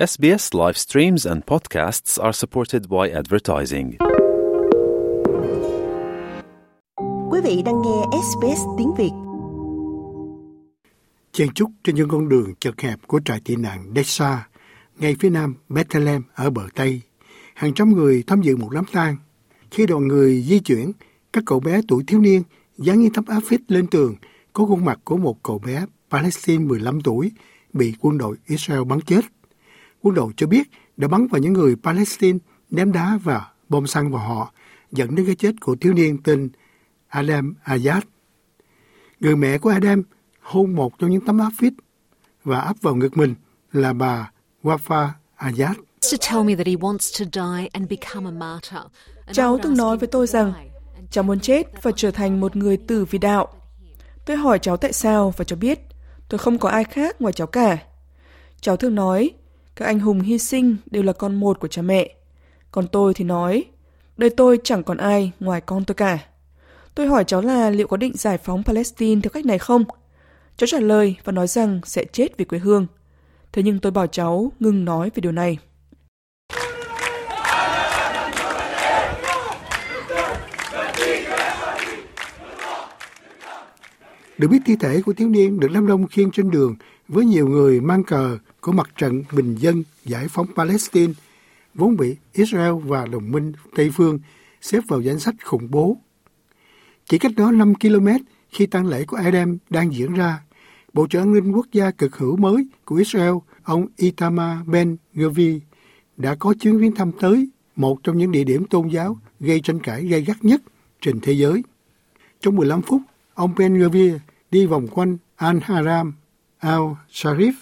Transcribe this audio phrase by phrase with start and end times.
[0.00, 3.90] SBS live streams and podcasts are supported by advertising.
[7.30, 9.10] Quý vị đang nghe SBS tiếng Việt.
[11.32, 14.48] Chen chúc trên những con đường chật hẹp của trại tị nạn Dessa,
[14.98, 17.00] ngay phía nam Bethlehem ở bờ Tây.
[17.54, 19.16] Hàng trăm người tham dự một đám tang.
[19.70, 20.92] Khi đoàn người di chuyển,
[21.32, 22.42] các cậu bé tuổi thiếu niên
[22.78, 24.14] dán những tấm áp phích lên tường
[24.52, 27.30] có khuôn mặt của một cậu bé Palestine 15 tuổi
[27.72, 29.20] bị quân đội Israel bắn chết.
[30.02, 32.38] Quân đội cho biết đã bắn vào những người Palestine,
[32.70, 34.52] ném đá và bom xăng vào họ,
[34.92, 36.48] dẫn đến cái chết của thiếu niên tên
[37.08, 38.02] Adam Ayad.
[39.20, 40.02] Người mẹ của Adam
[40.40, 41.72] hôn một trong những tấm áp phích
[42.44, 43.34] và áp vào ngực mình
[43.72, 44.30] là bà
[44.62, 45.76] Wafa Ayad.
[49.32, 50.52] Cháu từng nói với tôi rằng
[51.10, 53.48] cháu muốn chết và trở thành một người tử vì đạo.
[54.26, 55.78] Tôi hỏi cháu tại sao và cháu biết
[56.28, 57.78] tôi không có ai khác ngoài cháu cả.
[58.60, 59.30] Cháu thường nói
[59.76, 62.14] các anh hùng hy sinh đều là con một của cha mẹ.
[62.70, 63.64] Còn tôi thì nói,
[64.16, 66.18] đời tôi chẳng còn ai ngoài con tôi cả.
[66.94, 69.84] Tôi hỏi cháu là liệu có định giải phóng Palestine theo cách này không?
[70.56, 72.86] Cháu trả lời và nói rằng sẽ chết vì quê hương.
[73.52, 75.58] Thế nhưng tôi bảo cháu ngừng nói về điều này.
[84.38, 86.76] Được biết thi thể của thiếu niên được đám đông khiêng trên đường
[87.08, 91.12] với nhiều người mang cờ của mặt trận bình dân giải phóng Palestine,
[91.74, 94.18] vốn bị Israel và đồng minh Tây phương
[94.60, 95.96] xếp vào danh sách khủng bố.
[97.06, 98.08] Chỉ cách đó 5 km
[98.50, 100.40] khi tang lễ của Adam đang diễn ra,
[100.92, 105.60] Bộ trưởng An ninh Quốc gia cực hữu mới của Israel, ông Itamar Ben-Gvir,
[106.16, 109.80] đã có chuyến viếng thăm tới một trong những địa điểm tôn giáo gây tranh
[109.80, 110.62] cãi gay gắt nhất
[111.00, 111.62] trên thế giới.
[112.40, 113.02] Trong 15 phút,
[113.34, 114.18] ông Ben-Gvir
[114.50, 116.12] đi vòng quanh Al-Haram,
[116.60, 117.52] Al-Sharif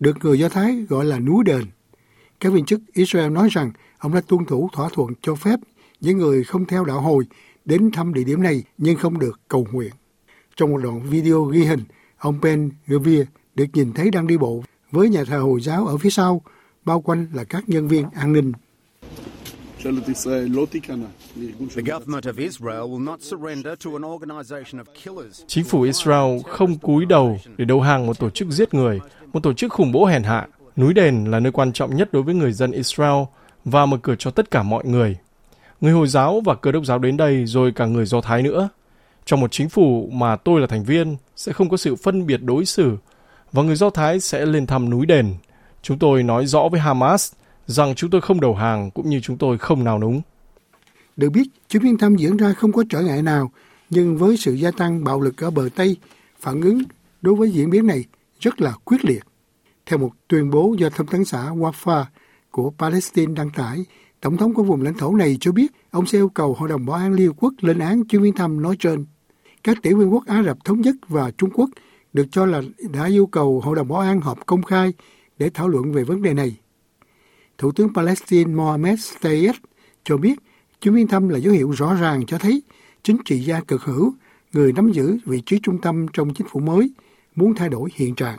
[0.00, 1.64] được người Do Thái gọi là núi đền.
[2.40, 5.60] Các viên chức Israel nói rằng ông đã tuân thủ thỏa thuận cho phép
[6.00, 7.24] những người không theo đạo hồi
[7.64, 9.92] đến thăm địa điểm này nhưng không được cầu nguyện.
[10.56, 11.80] Trong một đoạn video ghi hình,
[12.18, 13.22] ông Ben Gavir
[13.54, 16.42] được nhìn thấy đang đi bộ với nhà thờ Hồi giáo ở phía sau,
[16.84, 18.52] bao quanh là các nhân viên an ninh.
[25.46, 29.00] Chính phủ Israel không cúi đầu để đầu hàng một tổ chức giết người,
[29.32, 30.46] một tổ chức khủng bố hèn hạ.
[30.76, 33.22] Núi đền là nơi quan trọng nhất đối với người dân Israel
[33.64, 35.16] và mở cửa cho tất cả mọi người.
[35.80, 38.68] Người Hồi giáo và cơ đốc giáo đến đây rồi cả người Do Thái nữa.
[39.24, 42.40] Trong một chính phủ mà tôi là thành viên sẽ không có sự phân biệt
[42.42, 42.96] đối xử
[43.52, 45.34] và người Do Thái sẽ lên thăm núi đền.
[45.82, 47.32] Chúng tôi nói rõ với Hamas
[47.68, 50.20] rằng chúng tôi không đầu hàng cũng như chúng tôi không nào núng.
[51.16, 53.50] Được biết, chuyến viếng thăm diễn ra không có trở ngại nào,
[53.90, 55.96] nhưng với sự gia tăng bạo lực ở bờ Tây,
[56.40, 56.82] phản ứng
[57.22, 58.04] đối với diễn biến này
[58.40, 59.22] rất là quyết liệt.
[59.86, 62.04] Theo một tuyên bố do thông tấn xã Wafa
[62.50, 63.84] của Palestine đăng tải,
[64.20, 66.86] Tổng thống của vùng lãnh thổ này cho biết ông sẽ yêu cầu Hội đồng
[66.86, 69.06] Bảo an Liên Hợp Quốc lên án chuyến viếng thăm nói trên.
[69.64, 71.70] Các tiểu vương quốc Ả Rập Thống Nhất và Trung Quốc
[72.12, 72.62] được cho là
[72.92, 74.92] đã yêu cầu Hội đồng Bảo an họp công khai
[75.38, 76.56] để thảo luận về vấn đề này.
[77.58, 79.54] Thủ tướng Palestine Mohammed Stayed
[80.04, 80.38] cho biết
[80.80, 82.62] chuyến viếng thăm là dấu hiệu rõ ràng cho thấy
[83.02, 84.12] chính trị gia cực hữu,
[84.52, 86.90] người nắm giữ vị trí trung tâm trong chính phủ mới,
[87.34, 88.38] muốn thay đổi hiện trạng.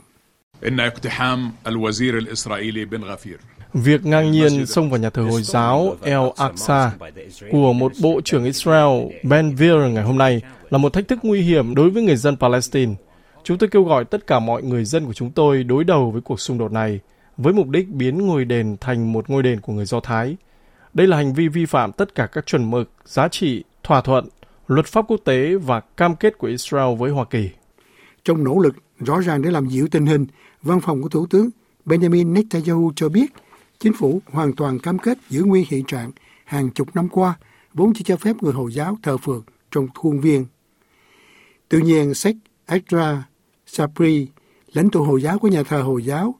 [3.74, 6.90] Việc ngang nhiên xông vào nhà thờ Hồi giáo El Aqsa
[7.52, 11.42] của một Bộ trưởng Israel Ben Gvir ngày hôm nay là một thách thức nguy
[11.42, 12.94] hiểm đối với người dân Palestine.
[13.44, 16.22] Chúng tôi kêu gọi tất cả mọi người dân của chúng tôi đối đầu với
[16.22, 17.00] cuộc xung đột này
[17.40, 20.38] với mục đích biến ngôi đền thành một ngôi đền của người Do Thái.
[20.94, 24.28] Đây là hành vi vi phạm tất cả các chuẩn mực, giá trị, thỏa thuận,
[24.68, 27.50] luật pháp quốc tế và cam kết của Israel với Hoa Kỳ.
[28.24, 30.26] Trong nỗ lực rõ ràng để làm dịu tình hình,
[30.62, 31.50] văn phòng của Thủ tướng
[31.86, 33.34] Benjamin Netanyahu cho biết
[33.80, 36.12] chính phủ hoàn toàn cam kết giữ nguyên hiện trạng
[36.46, 37.34] hàng chục năm qua,
[37.74, 40.46] vốn chỉ cho phép người Hồi giáo thờ phượng trong khuôn viên.
[41.70, 43.18] Tuy nhiên, Sheikh Ezra
[43.66, 44.28] Sapri,
[44.74, 46.36] lãnh tụ Hồi giáo của nhà thờ Hồi giáo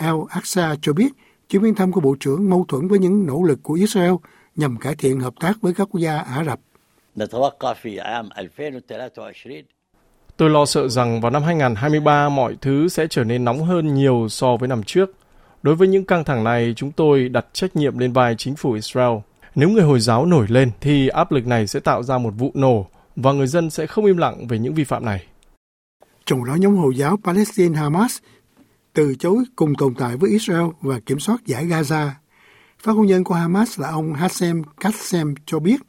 [0.00, 1.12] Al-Aqsa cho biết
[1.48, 4.12] chuyến viếng thăm của Bộ trưởng mâu thuẫn với những nỗ lực của Israel
[4.56, 6.60] nhằm cải thiện hợp tác với các quốc gia Ả Rập.
[10.36, 14.26] Tôi lo sợ rằng vào năm 2023 mọi thứ sẽ trở nên nóng hơn nhiều
[14.28, 15.14] so với năm trước.
[15.62, 18.72] Đối với những căng thẳng này, chúng tôi đặt trách nhiệm lên vai chính phủ
[18.72, 19.18] Israel.
[19.54, 22.50] Nếu người Hồi giáo nổi lên thì áp lực này sẽ tạo ra một vụ
[22.54, 22.86] nổ
[23.16, 25.26] và người dân sẽ không im lặng về những vi phạm này.
[26.26, 28.18] Trong đó nhóm Hồi giáo Palestine Hamas
[28.92, 32.08] từ chối cùng tồn tại với Israel và kiểm soát giải Gaza.
[32.78, 35.80] Phát ngôn nhân của Hamas là ông Hassem Kassem cho biết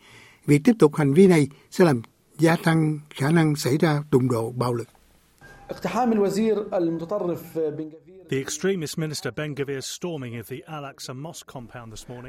[0.46, 2.02] việc tiếp tục hành vi này sẽ làm
[2.38, 4.88] gia tăng khả năng xảy ra đụng độ bạo lực.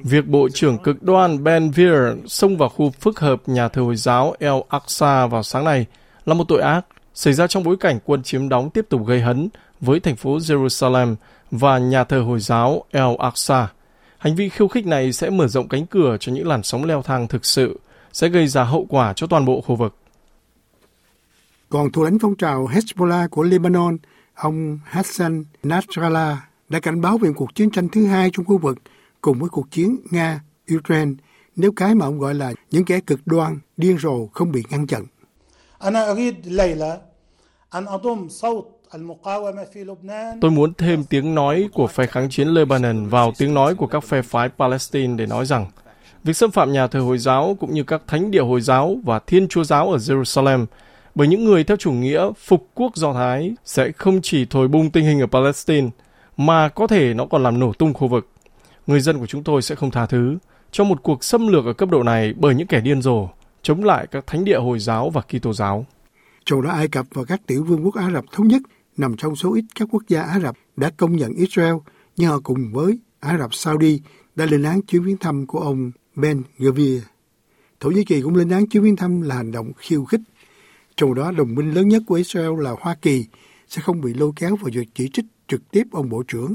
[0.04, 3.96] Việc Bộ trưởng cực đoan Ben Gvir xông vào khu phức hợp nhà thờ Hồi
[3.96, 5.86] giáo El Aqsa vào sáng nay
[6.24, 9.20] là một tội ác xảy ra trong bối cảnh quân chiếm đóng tiếp tục gây
[9.20, 9.48] hấn
[9.82, 11.14] với thành phố Jerusalem
[11.50, 13.67] và nhà thờ Hồi giáo El Aqsa.
[14.19, 17.02] Hành vi khiêu khích này sẽ mở rộng cánh cửa cho những làn sóng leo
[17.02, 17.81] thang thực sự,
[18.12, 19.96] sẽ gây ra hậu quả cho toàn bộ khu vực.
[21.69, 23.96] Còn thủ lãnh phong trào Hezbollah của Lebanon,
[24.34, 26.38] ông Hassan Nasrallah
[26.69, 28.79] đã cảnh báo về cuộc chiến tranh thứ hai trong khu vực
[29.20, 31.14] cùng với cuộc chiến Nga-Ukraine
[31.56, 34.87] nếu cái mà ông gọi là những kẻ cực đoan, điên rồ không bị ngăn
[34.87, 35.05] chặn.
[40.40, 44.04] Tôi muốn thêm tiếng nói của phe kháng chiến Lebanon vào tiếng nói của các
[44.04, 45.66] phe phái Palestine để nói rằng
[46.24, 49.18] việc xâm phạm nhà thờ Hồi giáo cũng như các thánh địa Hồi giáo và
[49.18, 50.66] Thiên Chúa giáo ở Jerusalem
[51.14, 54.90] bởi những người theo chủ nghĩa phục quốc Do Thái sẽ không chỉ thổi bung
[54.90, 55.88] tình hình ở Palestine,
[56.36, 58.28] mà có thể nó còn làm nổ tung khu vực.
[58.86, 60.38] Người dân của chúng tôi sẽ không tha thứ
[60.70, 63.28] cho một cuộc xâm lược ở cấp độ này bởi những kẻ điên rồ,
[63.62, 65.86] chống lại các thánh địa Hồi giáo và Kitô giáo.
[66.44, 68.62] Trong đó Ai Cập và các tiểu vương quốc Ả Rập thống nhất
[68.96, 71.74] nằm trong số ít các quốc gia Ả Rập đã công nhận Israel,
[72.16, 74.00] nhưng họ cùng với Ả Rập Saudi
[74.36, 77.02] đã lên án chuyến viếng thăm của ông Ben Gavir.
[77.80, 80.20] Thổ Nhĩ Kỳ cũng lên án chuyến viếng thăm là hành động khiêu khích
[80.96, 83.26] trong đó đồng minh lớn nhất của Israel là Hoa Kỳ
[83.68, 86.54] sẽ không bị lôi kéo vào việc chỉ trích trực tiếp ông Bộ trưởng.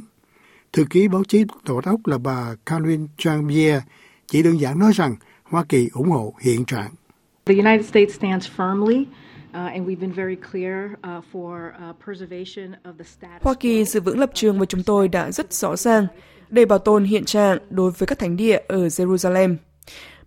[0.74, 3.82] Thư ký báo chí Tòa đốc là bà Karine Jean-Pierre
[4.28, 6.92] chỉ đơn giản nói rằng Hoa Kỳ ủng hộ hiện trạng.
[7.46, 9.06] The United States stands firmly
[13.42, 16.08] Hoa Kỳ giữ vững lập trường và chúng tôi đã rất rõ ràng
[16.50, 19.56] để bảo tồn hiện trạng đối với các thánh địa ở Jerusalem.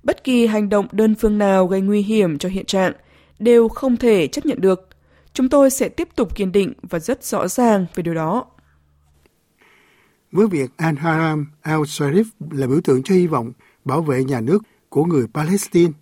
[0.03, 2.93] Bất kỳ hành động đơn phương nào gây nguy hiểm cho hiện trạng–
[3.41, 4.89] đều không thể chấp nhận được.
[5.33, 8.47] Chúng tôi sẽ tiếp tục kiên định và rất rõ ràng về điều đó.
[10.33, 13.53] Với việc Al-Haram al-Sharif là biểu tượng cho hy vọng
[13.85, 15.93] bảo vệ nhà nước của người Palestine,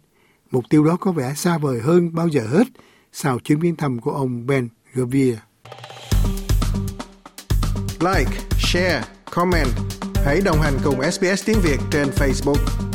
[0.50, 2.64] mục tiêu đó có vẻ xa vời hơn bao giờ hết
[3.12, 5.36] sau chuyến viếng thăm của ông Ben Gavir.
[8.00, 9.68] Like, share, comment.
[10.24, 12.87] Hãy đồng hành cùng SBS tiếng Việt trên Facebook.